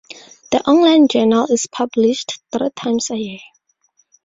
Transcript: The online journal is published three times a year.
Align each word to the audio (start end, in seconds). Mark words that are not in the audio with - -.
The 0.49 0.67
online 0.67 1.07
journal 1.09 1.45
is 1.51 1.67
published 1.67 2.39
three 2.51 2.71
times 2.75 3.11
a 3.11 3.17
year. 3.17 3.39